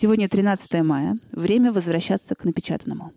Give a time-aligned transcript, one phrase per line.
[0.00, 1.16] Сегодня 13 мая.
[1.32, 3.12] Время возвращаться к напечатанному.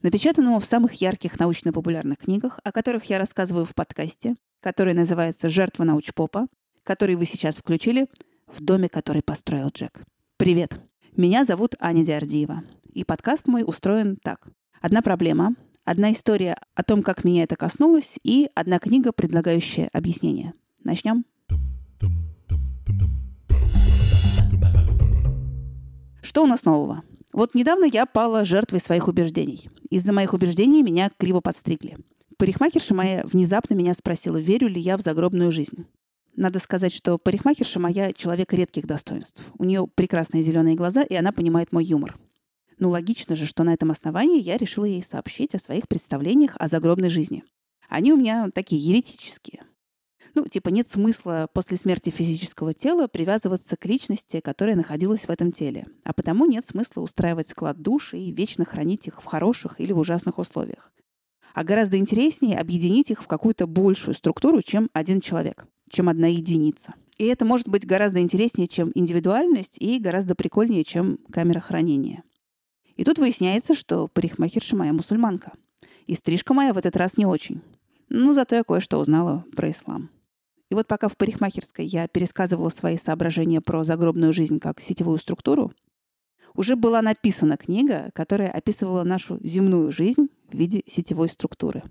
[0.00, 5.82] Напечатанному в самых ярких научно-популярных книгах, о которых я рассказываю в подкасте, который называется «Жертва
[5.82, 6.46] научпопа»,
[6.84, 8.06] который вы сейчас включили
[8.46, 10.04] в доме, который построил Джек.
[10.36, 10.80] Привет!
[11.16, 12.62] Меня зовут Аня Диардиева.
[12.92, 14.46] И подкаст мой устроен так.
[14.80, 20.54] Одна проблема, одна история о том, как меня это коснулось, и одна книга, предлагающая объяснение.
[20.84, 21.24] Начнем?
[26.22, 27.02] Что у нас нового?
[27.32, 29.70] Вот недавно я пала жертвой своих убеждений.
[29.88, 31.96] Из-за моих убеждений меня криво подстригли.
[32.36, 35.86] Парикмахерша моя внезапно меня спросила, верю ли я в загробную жизнь.
[36.36, 39.44] Надо сказать, что парикмахерша моя человек редких достоинств.
[39.58, 42.18] У нее прекрасные зеленые глаза, и она понимает мой юмор.
[42.78, 46.66] Ну, логично же, что на этом основании я решила ей сообщить о своих представлениях о
[46.66, 47.44] загробной жизни.
[47.88, 49.62] Они у меня такие еретические.
[50.34, 55.52] Ну, типа нет смысла после смерти физического тела привязываться к личности, которая находилась в этом
[55.52, 55.86] теле.
[56.04, 59.98] А потому нет смысла устраивать склад душ и вечно хранить их в хороших или в
[59.98, 60.92] ужасных условиях.
[61.52, 66.94] А гораздо интереснее объединить их в какую-то большую структуру, чем один человек, чем одна единица.
[67.18, 72.22] И это может быть гораздо интереснее, чем индивидуальность, и гораздо прикольнее, чем камера хранения.
[72.96, 75.52] И тут выясняется, что парикмахерша моя мусульманка.
[76.06, 77.60] И стрижка моя в этот раз не очень.
[78.08, 80.10] Ну, зато я кое-что узнала про ислам.
[80.70, 85.72] И вот пока в парикмахерской я пересказывала свои соображения про загробную жизнь как сетевую структуру,
[86.54, 91.82] уже была написана книга, которая описывала нашу земную жизнь в виде сетевой структуры.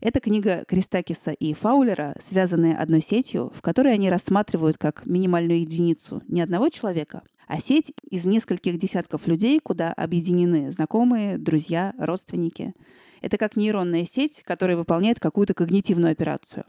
[0.00, 6.22] Это книга Кристакиса и Фаулера, связанная одной сетью, в которой они рассматривают как минимальную единицу
[6.28, 12.74] не одного человека, а сеть из нескольких десятков людей, куда объединены знакомые, друзья, родственники.
[13.22, 16.64] Это как нейронная сеть, которая выполняет какую-то когнитивную операцию.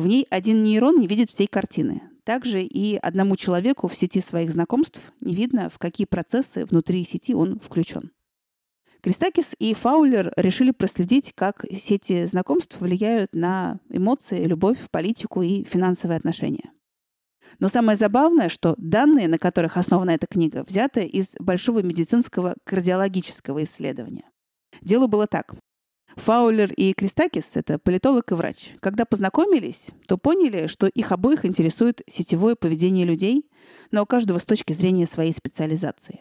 [0.00, 2.00] В ней один нейрон не видит всей картины.
[2.24, 7.34] Также и одному человеку в сети своих знакомств не видно, в какие процессы внутри сети
[7.34, 8.10] он включен.
[9.02, 16.16] Кристакис и Фаулер решили проследить, как сети знакомств влияют на эмоции, любовь, политику и финансовые
[16.16, 16.72] отношения.
[17.58, 23.64] Но самое забавное, что данные, на которых основана эта книга, взяты из большого медицинского кардиологического
[23.64, 24.24] исследования.
[24.80, 25.56] Дело было так.
[26.20, 28.72] Фаулер и Кристакис— это политолог и врач.
[28.80, 33.48] Когда познакомились, то поняли, что их обоих интересует сетевое поведение людей,
[33.90, 36.20] но у каждого с точки зрения своей специализации.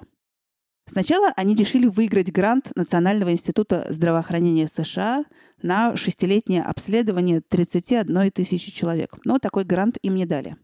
[0.89, 5.25] Сначала они решили выиграть грант Национального института здравоохранения США
[5.61, 9.17] на шестилетнее обследование 31 тысячи человек.
[9.25, 10.55] Но такой грант им не дали.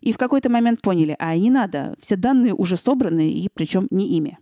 [0.00, 4.08] И в какой-то момент поняли, а не надо, все данные уже собраны, и причем не
[4.16, 4.38] ими.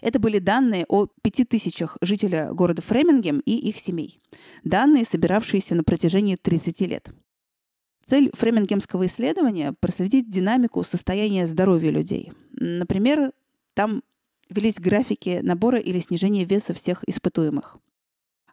[0.00, 4.20] Это были данные о пяти тысячах жителей города Фремингем и их семей.
[4.64, 7.10] Данные, собиравшиеся на протяжении 30 лет.
[8.06, 12.32] Цель фремингемского исследования– проследить динамику состояния здоровья людей.
[12.52, 13.32] Например,
[13.74, 14.02] там
[14.48, 17.78] велись графики набора или снижения веса всех испытуемых.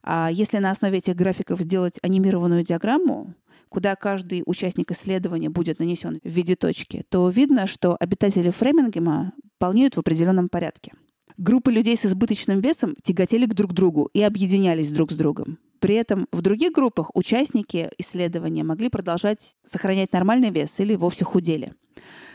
[0.03, 3.33] А если на основе этих графиков сделать анимированную диаграмму,
[3.69, 9.95] куда каждый участник исследования будет нанесен в виде точки, то видно, что обитатели Фремингема полнеют
[9.95, 10.93] в определенном порядке.
[11.37, 15.59] Группы людей с избыточным весом тяготели к друг другу и объединялись друг с другом.
[15.79, 21.73] При этом в других группах участники исследования могли продолжать сохранять нормальный вес или вовсе худели.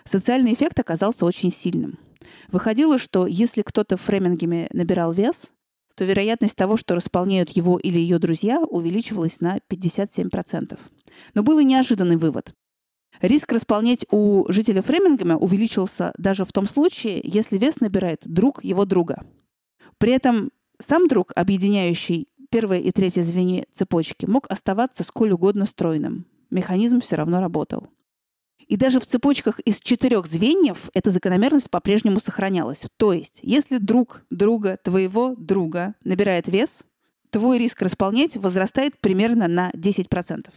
[0.04, 1.98] Социальный эффект оказался очень сильным.
[2.52, 5.52] Выходило, что если кто-то в Фремингеме набирал вес,
[5.96, 10.78] то вероятность того, что располняют его или ее друзья, увеличивалась на 57%.
[11.34, 12.54] Но был и неожиданный вывод.
[13.22, 18.84] Риск располнять у жителя Фремингема увеличился даже в том случае, если вес набирает друг его
[18.84, 19.24] друга.
[19.98, 20.50] При этом
[20.80, 26.26] сам друг, объединяющий первое и третье звенья цепочки, мог оставаться сколь угодно стройным.
[26.50, 27.86] Механизм все равно работал.
[28.66, 32.82] И даже в цепочках из четырех звеньев эта закономерность по-прежнему сохранялась.
[32.96, 36.84] То есть, если друг друга, твоего друга набирает вес,
[37.30, 40.50] твой риск располнять возрастает примерно на 10%.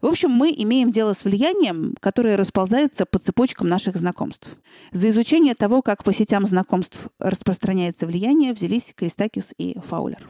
[0.00, 4.56] В общем, мы имеем дело с влиянием, которое расползается по цепочкам наших знакомств.
[4.92, 10.28] За изучение того, как по сетям знакомств распространяется влияние, взялись Кристакис и Фаулер.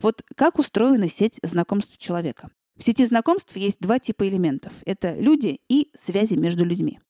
[0.00, 2.50] Вот как устроена сеть знакомств человека?
[2.78, 4.72] В сети знакомств есть два типа элементов.
[4.86, 7.00] Это люди и связи между людьми.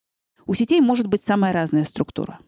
[0.46, 2.38] У сетей может быть самая разная структура.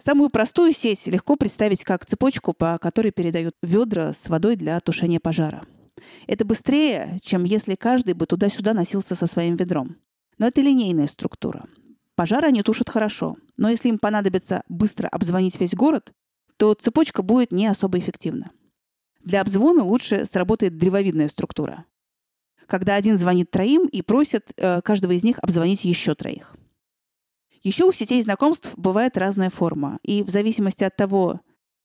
[0.00, 5.20] Самую простую сеть легко представить как цепочку, по которой передают ведра с водой для тушения
[5.20, 5.62] пожара.
[6.26, 9.96] Это быстрее, чем если каждый бы туда-сюда носился со своим ведром.
[10.38, 11.66] Но это линейная структура.
[12.14, 16.12] Пожары они тушат хорошо, но если им понадобится быстро обзвонить весь город,
[16.56, 18.50] то цепочка будет не особо эффективна.
[19.22, 21.84] Для обзвона лучше сработает древовидная структура
[22.70, 26.56] когда один звонит троим и просит э, каждого из них обзвонить еще троих.
[27.62, 29.98] Еще у сетей знакомств бывает разная форма.
[30.02, 31.40] И в зависимости от того,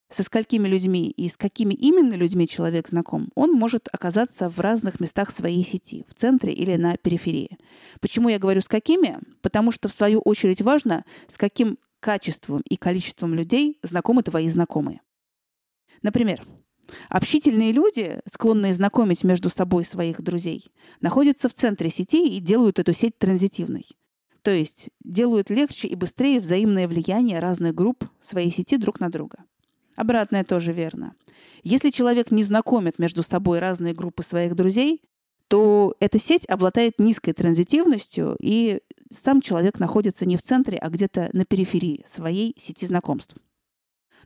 [0.10, 5.00] со сколькими людьми и с какими именно людьми человек знаком, он может оказаться в разных
[5.00, 7.57] местах своей сети, в центре или на периферии.
[8.02, 9.19] Почему я говорю с какими?
[9.42, 15.02] Потому что, в свою очередь, важно, с каким качеством и количеством людей знакомы твои знакомые.
[16.04, 16.46] Например,
[17.10, 20.72] общительные люди, склонные знакомить между собой своих друзей,
[21.02, 23.88] находятся в центре сети и делают эту сеть транзитивной.
[24.44, 29.40] То есть делают легче и быстрее взаимное влияние разных групп своей сети друг на друга.
[29.95, 31.15] Обратное тоже верно.
[31.63, 35.01] Если человек не знакомит между собой разные группы своих друзей,
[35.47, 38.81] то эта сеть обладает низкой транзитивностью, и
[39.12, 43.36] сам человек находится не в центре, а где-то на периферии своей сети знакомств.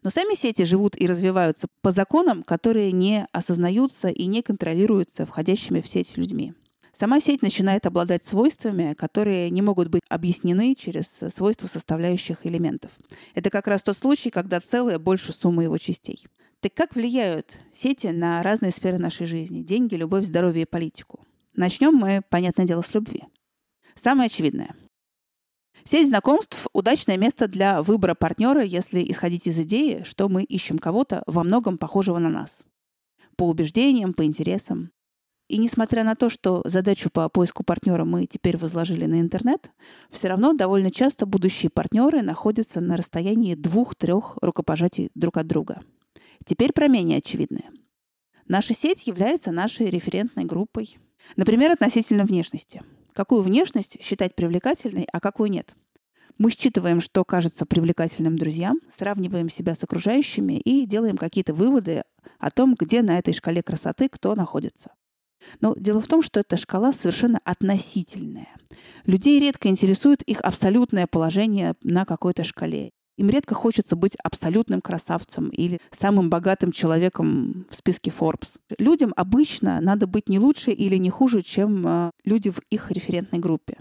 [0.01, 5.81] Но сами сети живут и развиваются по законам, которые не осознаются и не контролируются входящими
[5.81, 6.53] в сеть людьми.
[6.99, 12.91] Сама сеть начинает обладать свойствами, которые не могут быть объяснены через свойства составляющих элементов.
[13.35, 16.27] Это как раз тот случай, когда целое больше суммы его частей.
[16.59, 19.61] Так как влияют сети на разные сферы нашей жизни?
[19.61, 21.25] Деньги, любовь, здоровье и политику.
[21.55, 23.23] Начнем мы, понятное дело, с любви.
[23.95, 24.75] Самое очевидное.
[25.85, 31.23] Сеть знакомств– удачное место для выбора партнера, если исходить из идеи, что мы ищем кого-то
[31.27, 32.65] во многом похожего на нас.
[33.37, 34.91] По убеждениям, по интересам.
[35.49, 39.71] И несмотря на то, что задачу по поиску партнера мы теперь возложили на интернет,
[40.11, 45.81] все равно довольно часто будущие партнеры находятся на расстоянии двух-трех рукопожатий друг от друга.
[46.45, 47.71] Теперь про менее очевидное.
[48.47, 50.99] Наша сеть является нашей референтной группой.
[51.35, 52.83] Например, относительно внешности.
[53.13, 55.75] Какую внешность считать привлекательной, а какую нет?
[56.37, 62.03] Мы считываем, что кажется привлекательным друзьям, сравниваем себя с окружающими и делаем какие-то выводы
[62.37, 64.91] о том, где на этой шкале красоты кто находится.
[65.61, 68.49] Но дело в том, что эта шкала совершенно относительная.
[69.05, 72.91] Людей редко интересует их абсолютное положение на какой-то шкале.
[73.19, 78.59] Им редко хочется быть абсолютным красавцем или самым богатым человеком в списке Forbes.
[78.77, 83.39] Людям обычно надо быть не лучше или не хуже, чем э, люди в их референтной
[83.39, 83.79] группе.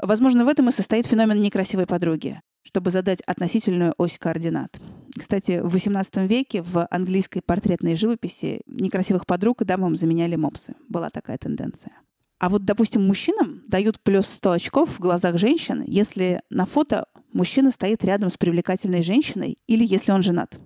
[0.00, 4.80] Возможно, в этом и состоит феномен некрасивой подруги чтобы задать относительную ось координат.
[5.16, 10.74] Кстати, в XVIII веке в английской портретной живописи некрасивых подруг дамам заменяли мопсы.
[10.88, 11.92] Была такая тенденция.
[12.38, 17.70] А вот, допустим, мужчинам дают плюс 100 очков в глазах женщин, если на фото мужчина
[17.70, 20.58] стоит рядом с привлекательной женщиной или если он женат.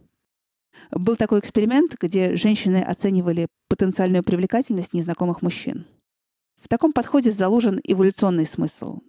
[0.91, 5.87] Был такой эксперимент, где женщины оценивали потенциальную привлекательность незнакомых мужчин.
[6.61, 9.01] В таком подходе заложен эволюционный смысл.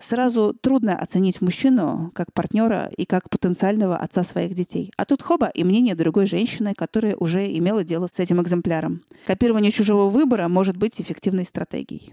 [0.00, 4.90] Сразу трудно оценить мужчину как партнера и как потенциального отца своих детей.
[4.96, 9.02] А тут хоба и мнение другой женщины, которая уже имела дело с этим экземпляром.
[9.26, 12.12] Копирование чужого выбора может быть эффективной стратегией.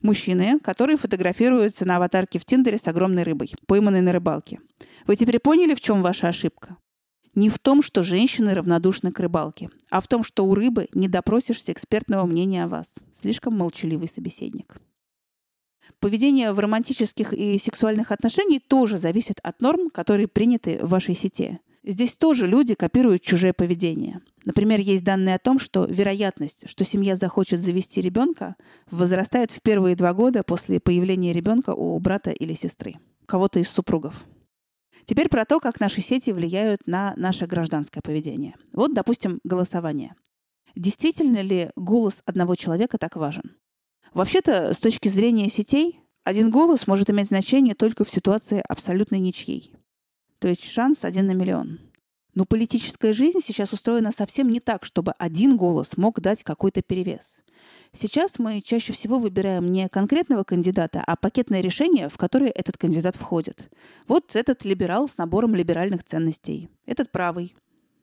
[0.00, 4.60] Мужчины, которые фотографируются на аватарке в Тиндере с огромной рыбой, пойманной на рыбалке.
[5.06, 6.76] Вы теперь поняли, в чем ваша ошибка?
[7.34, 11.08] Не в том, что женщины равнодушны к рыбалке, а в том, что у рыбы не
[11.08, 12.94] допросишься экспертного мнения о вас.
[13.12, 14.76] Слишком молчаливый собеседник.
[16.00, 21.60] Поведение в романтических и сексуальных отношениях тоже зависит от норм, которые приняты в вашей сети.
[21.86, 24.20] Здесь тоже люди копируют чужое поведение.
[24.46, 28.56] Например, есть данные о том, что вероятность, что семья захочет завести ребенка,
[28.90, 32.94] возрастает в первые два года после появления ребенка у брата или сестры,
[33.26, 34.24] кого-то из супругов.
[35.04, 38.54] Теперь про то, как наши сети влияют на наше гражданское поведение.
[38.72, 40.14] Вот, допустим, голосование.
[40.74, 43.56] Действительно ли голос одного человека так важен?
[44.14, 49.72] Вообще-то, с точки зрения сетей, один голос может иметь значение только в ситуации абсолютной ничьей.
[50.38, 51.80] То есть шанс один на миллион.
[52.32, 57.38] Но политическая жизнь сейчас устроена совсем не так, чтобы один голос мог дать какой-то перевес.
[57.92, 63.16] Сейчас мы чаще всего выбираем не конкретного кандидата, а пакетное решение, в которое этот кандидат
[63.16, 63.68] входит.
[64.06, 67.56] Вот этот либерал с набором либеральных ценностей, этот правый,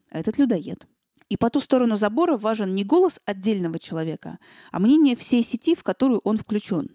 [0.10, 0.86] этот людоед.
[1.32, 4.38] И по ту сторону забора важен не голос отдельного человека,
[4.70, 6.90] а мнение всей сети, в которую он включен.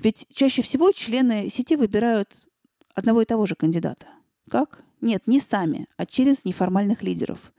[0.00, 2.48] Ведь чаще всего члены сети выбирают
[2.96, 4.08] одного и того же кандидата.
[4.50, 4.82] Как?
[5.00, 7.52] Нет, не сами, а через неформальных лидеров.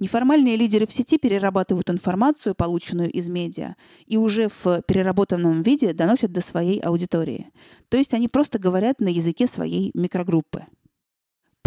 [0.00, 6.32] Неформальные лидеры в сети перерабатывают информацию, полученную из медиа, и уже в переработанном виде доносят
[6.32, 7.52] до своей аудитории.
[7.88, 10.66] То есть они просто говорят на языке своей микрогруппы.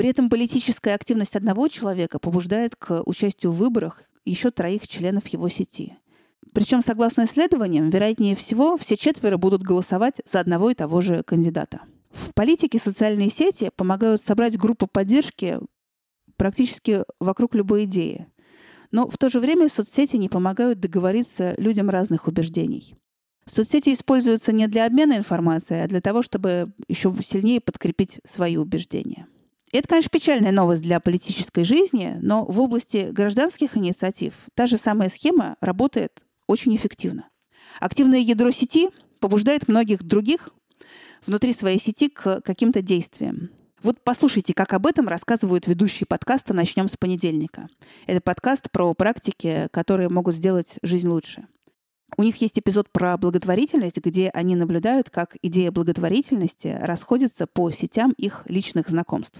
[0.01, 5.47] При этом политическая активность одного человека побуждает к участию в выборах еще троих членов его
[5.47, 5.95] сети.
[6.55, 11.81] Причем, согласно исследованиям, вероятнее всего, все четверо будут голосовать за одного и того же кандидата.
[12.09, 15.59] В политике социальные сети помогают собрать группу поддержки
[16.35, 18.25] практически вокруг любой идеи.
[18.89, 22.95] Но в то же время соцсети не помогают договориться людям разных убеждений.
[23.45, 29.27] Соцсети используются не для обмена информацией, а для того, чтобы еще сильнее подкрепить свои убеждения.
[29.73, 35.07] Это, конечно, печальная новость для политической жизни, но в области гражданских инициатив та же самая
[35.07, 37.29] схема работает очень эффективно.
[37.79, 40.49] Активное ядро сети побуждает многих других
[41.25, 43.49] внутри своей сети к каким-то действиям.
[43.81, 47.67] Вот послушайте, как об этом рассказывают ведущие подкаста «Начнем с понедельника».
[48.07, 51.47] Это подкаст про практики, которые могут сделать жизнь лучше.
[52.17, 58.11] У них есть эпизод про благотворительность, где они наблюдают, как идея благотворительности расходится по сетям
[58.17, 59.39] их личных знакомств.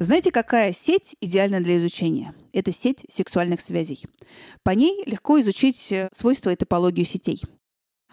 [0.00, 2.34] Знаете, какая сеть идеальна для изучения?
[2.54, 4.06] Это сеть сексуальных связей.
[4.62, 7.42] По ней легко изучить э, свойства и топологию сетей.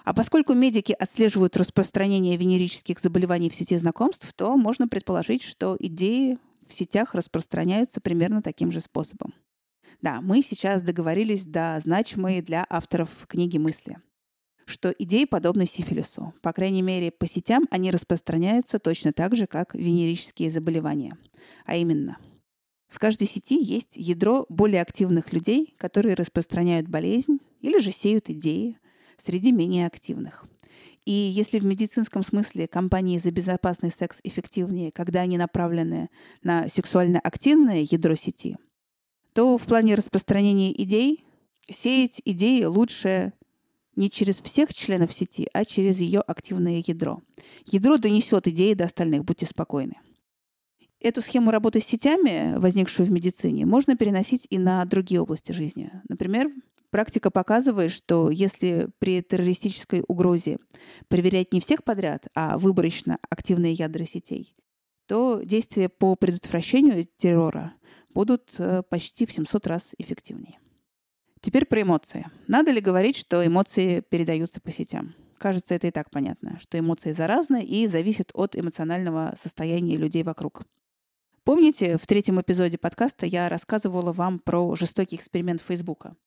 [0.03, 6.38] А поскольку медики отслеживают распространение венерических заболеваний в сети знакомств, то можно предположить, что идеи
[6.67, 9.34] в сетях распространяются примерно таким же способом.
[10.01, 13.98] Да, мы сейчас договорились до значимой для авторов книги мысли
[14.67, 16.33] что идеи подобны сифилису.
[16.41, 21.17] По крайней мере, по сетям они распространяются точно так же, как венерические заболевания.
[21.65, 22.17] А именно,
[22.89, 28.77] в каждой сети есть ядро более активных людей, которые распространяют болезнь или же сеют идеи
[29.17, 30.45] среди менее активных.
[31.05, 36.09] И если в медицинском смысле компании за безопасный секс эффективнее, когда они направлены
[36.43, 38.57] на сексуально активное ядро сети,
[39.31, 41.24] то в плане распространения идей
[41.69, 43.31] сеять идеи лучше
[43.97, 47.21] не через всех членов сети, а через ее активное ядро.
[47.65, 49.95] Ядро донесет идеи до остальных, будьте спокойны.
[50.99, 55.91] Эту схему работы с сетями, возникшую в медицине, можно переносить и на другие области жизни.
[56.09, 56.49] Например,
[56.89, 60.57] практика показывает, что если при террористической угрозе
[61.07, 64.55] проверять не всех подряд, а выборочно активные ядра сетей,
[65.07, 67.73] то действия по предотвращению террора
[68.09, 70.59] будут э, почти в 700 раз эффективнее.
[71.47, 72.27] Теперь про эмоции.
[72.47, 75.15] Надо ли говорить, что эмоции передаются по сетям?
[75.37, 80.65] Кажется, это и так понятно, что эмоции заразны и зависят от эмоционального состояния людей вокруг.
[81.45, 86.17] Помните, в третьем эпизоде подкаста я рассказывала вам про жестокий эксперимент Фейсбука,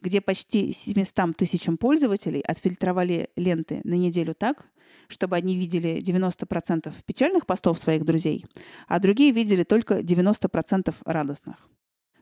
[0.00, 4.66] где почти 700 тысячам пользователей отфильтровали ленты на неделю так,
[5.06, 8.44] чтобы они видели 90% печальных постов своих друзей,
[8.88, 11.68] а другие видели только 90% радостных.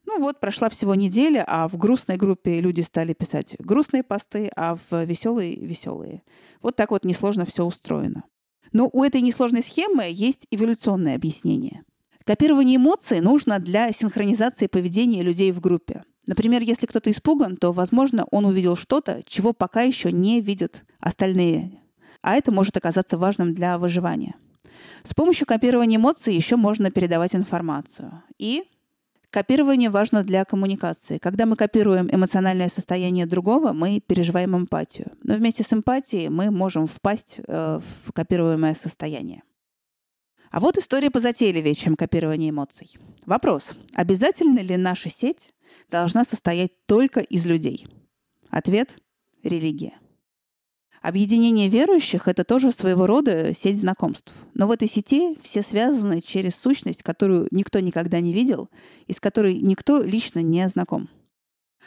[0.06, 4.76] Ну вот, прошла всего неделя, а в грустной группе люди стали писать грустные посты, а
[4.76, 6.22] в веселые— веселые.
[6.62, 8.24] Вот так вот несложно все устроено.
[8.72, 11.82] Но у этой несложной схемы есть эволюционное объяснение.
[12.24, 16.04] Копирование эмоций нужно для синхронизации поведения людей в группе.
[16.26, 21.80] Например, если кто-то испуган, то, возможно, он увидел что-то, чего пока еще не видят остальные.
[22.22, 24.34] А это может оказаться важным для выживания.
[25.04, 28.22] С помощью копирования эмоций еще можно передавать информацию.
[28.38, 28.64] И
[29.30, 31.18] Копирование важно для коммуникации.
[31.18, 35.12] Когда мы копируем эмоциональное состояние другого, мы переживаем эмпатию.
[35.22, 39.42] Но вместе с эмпатией мы можем впасть э, в копируемое состояние.
[40.50, 42.96] А вот история позатейливее, чем копирование эмоций.
[43.26, 43.72] Вопрос.
[43.94, 45.52] Обязательно ли наша сеть
[45.90, 47.86] должна состоять только из людей?
[48.48, 48.96] Ответ–
[49.42, 49.98] религия.
[51.06, 54.32] Объединение верующих— это тоже своего рода сеть знакомств.
[54.54, 58.70] Но в этой сети все связаны через сущность, которую никто никогда не видел
[59.06, 61.08] и с которой никто лично не знаком.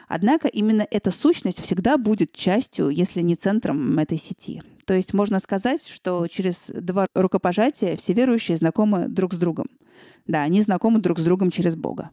[0.08, 4.64] Однако именно эта сущность всегда будет частью, если не центром этой сети.
[4.86, 9.68] То есть можно сказать, что через два рукопожатия все верующие знакомы друг с другом.
[10.28, 12.12] Да, они знакомы друг с другом через Бога.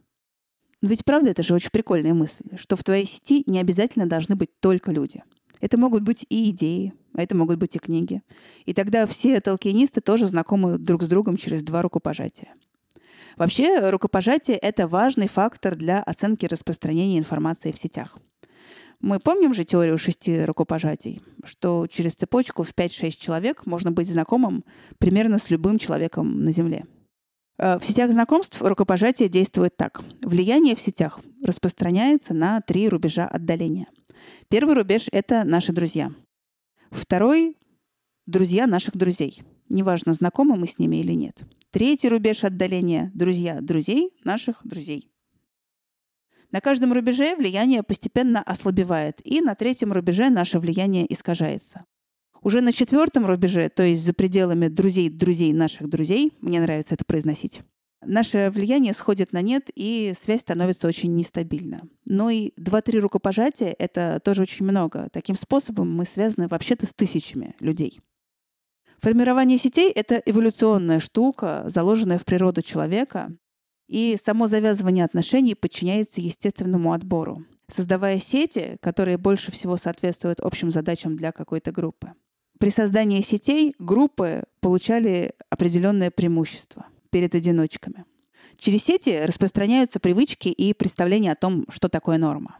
[0.80, 4.34] Но ведь правда, это же очень прикольная мысль, что в твоей сети не обязательно должны
[4.34, 5.22] быть только люди—
[5.60, 8.22] это могут быть и идеи, а это могут быть и книги.
[8.64, 12.54] И тогда все толкинисты тоже знакомы друг с другом через два рукопожатия.
[13.36, 18.18] Вообще, рукопожатие— это важный фактор для оценки распространения информации в сетях.
[19.00, 24.64] Мы помним же теорию шести рукопожатий, что через цепочку в 5-6 человек можно быть знакомым
[24.98, 26.86] примерно с любым человеком на Земле.
[27.58, 30.02] Э, в сетях знакомств рукопожатие действует так.
[30.22, 33.86] Влияние в сетях распространяется на три рубежа отдаления—
[34.48, 36.12] Первый рубеж— это наши друзья.
[36.90, 37.56] Второй—
[38.26, 39.42] друзья наших друзей.
[39.68, 41.42] Неважно, знакомы мы с ними или нет.
[41.70, 45.10] Третий рубеж отдаления— друзья друзей наших друзей.
[46.52, 51.84] На каждом рубеже влияние постепенно ослабевает, и на третьем рубеже наше влияние искажается.
[52.42, 57.04] Уже на четвертом рубеже, то есть за пределами друзей друзей наших друзей, мне нравится это
[57.04, 57.62] произносить,
[58.02, 61.82] наше влияние сходит на нет, и связь становится очень нестабильна.
[62.04, 65.08] Но и 2-3 рукопожатия— это тоже очень много.
[65.12, 68.00] Таким способом мы связаны вообще-то с тысячами людей.
[68.98, 73.30] Формирование сетей— это эволюционная штука, заложенная в природу человека,
[73.88, 77.44] и само завязывание отношений подчиняется естественному отбору.
[77.68, 82.12] создавая сети, которые больше всего соответствуют общим задачам для какой-то группы.
[82.60, 86.86] При создании сетей группы получали определенное преимущество
[87.16, 88.04] перед одиночками.
[88.58, 92.58] Через сети распространяются привычки и представления о том, что такое норма.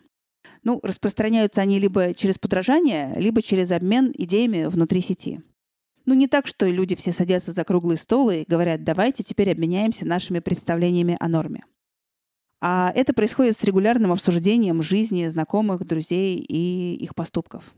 [0.63, 5.43] Ну, распространяются они либо через подражание, либо через обмен идеями внутри сети.
[6.07, 10.09] Ну, не так, что люди все садятся за круглый стол и говорят, давайте теперь обменяемся
[10.09, 11.63] нашими представлениями о норме.
[12.63, 17.75] А это происходит с регулярным обсуждением жизни знакомых, друзей и их поступков.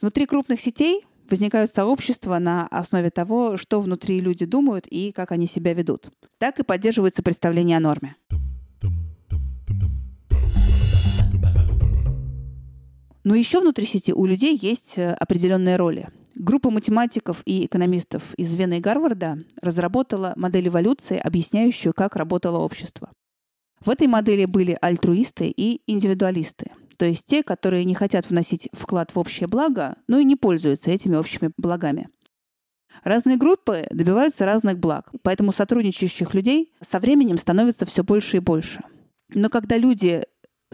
[0.00, 5.46] Внутри крупных сетей возникают сообщества на основе того, что внутри люди думают и как они
[5.46, 6.10] себя ведут.
[6.38, 8.16] Так и поддерживается представление о норме.
[13.24, 16.08] Но еще внутри сети у людей есть э, определенные роли.
[16.34, 23.10] Группа математиков и экономистов из Вены и Гарварда разработала модель эволюции, объясняющую, как работало общество.
[23.84, 29.14] В этой модели были альтруисты и индивидуалисты, то есть те, которые не хотят вносить вклад
[29.14, 32.08] в общее благо, но и не пользуются этими общими благами.
[33.04, 38.82] Разные группы добиваются разных благ, поэтому сотрудничающих людей со временем становится все больше и больше.
[39.32, 40.24] Но когда люди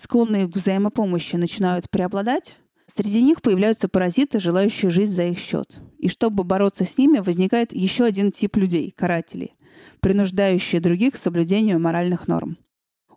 [0.01, 5.81] склонные к взаимопомощи начинают преобладать, среди них появляются паразиты, желающие жить за их счет.
[5.99, 9.55] И чтобы бороться с ними, возникает еще один тип людей– карателей,
[10.01, 12.57] принуждающие других к соблюдению моральных норм.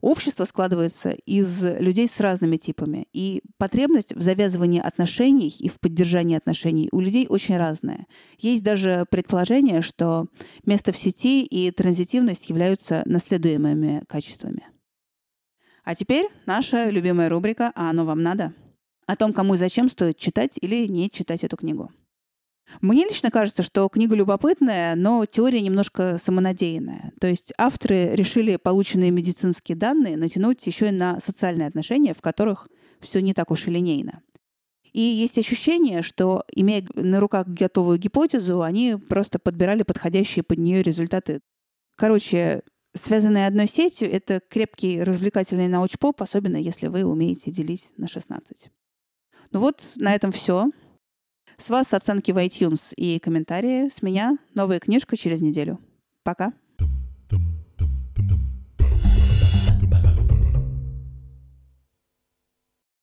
[0.07, 6.37] Общество складывается из людей с разными типами, и потребность в завязывании отношений и в поддержании
[6.37, 8.07] отношений у людей очень разная.
[8.37, 10.27] Есть даже предположение, что
[10.65, 14.65] место в сети и транзитивность являются наследуемыми качествами.
[15.83, 18.53] А теперь наша любимая рубрика «А оно вам надо?»
[19.07, 21.91] О том, кому и зачем стоит читать или не читать эту книгу.
[22.81, 27.13] Мне лично кажется, что книга любопытная, но теория немножко самонадеянная.
[27.19, 32.67] То есть авторы решили полученные медицинские данные натянуть еще и на социальные отношения, в которых
[32.99, 34.21] все не так уж и линейно.
[34.93, 40.81] И есть ощущение, что, имея на руках готовую гипотезу, они просто подбирали подходящие под нее
[40.81, 41.41] результаты.
[41.95, 42.63] Короче,
[42.95, 48.69] связанные одной сетью, это крепкий развлекательный научпоп, особенно если вы умеете делить на 16.
[49.51, 50.71] Ну вот, на этом все.
[51.59, 53.89] С вас оценки в iTunes и комментарии.
[53.89, 55.79] С меня новая книжка через неделю.
[56.23, 56.53] Пока.
[56.79, 56.87] Dum,
[57.29, 57.56] dum.